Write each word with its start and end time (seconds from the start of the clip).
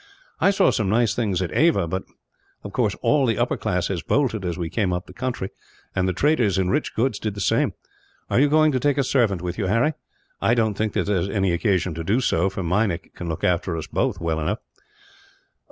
"I 0.39 0.49
saw 0.49 0.71
some 0.71 0.89
nice 0.89 1.13
things 1.13 1.43
at 1.43 1.53
Ava 1.55 1.87
but, 1.87 2.01
of 2.63 2.73
course, 2.73 2.95
all 3.03 3.27
the 3.27 3.37
upper 3.37 3.55
classes 3.55 4.01
bolted 4.01 4.43
as 4.43 4.57
we 4.57 4.67
came 4.67 4.91
up 4.91 5.05
the 5.05 5.13
country; 5.13 5.51
and 5.95 6.07
the 6.07 6.11
traders 6.11 6.57
in 6.57 6.71
rich 6.71 6.95
goods 6.95 7.19
did 7.19 7.35
the 7.35 7.39
same. 7.39 7.73
Are 8.27 8.39
you 8.39 8.49
going 8.49 8.71
to 8.71 8.79
take 8.79 8.97
a 8.97 9.03
servant 9.03 9.43
with 9.43 9.59
you, 9.59 9.67
Harry? 9.67 9.93
I 10.41 10.55
don't 10.55 10.73
think 10.73 10.93
that 10.93 11.03
there 11.05 11.17
is 11.17 11.29
any 11.29 11.51
occasion 11.51 11.93
to 11.93 12.03
do 12.03 12.19
so, 12.19 12.49
for 12.49 12.63
Meinik 12.63 13.13
can 13.13 13.29
look 13.29 13.43
after 13.43 13.77
us 13.77 13.85
both, 13.85 14.19
well 14.19 14.39
enough." 14.39 14.57